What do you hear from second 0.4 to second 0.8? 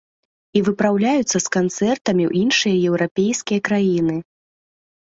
І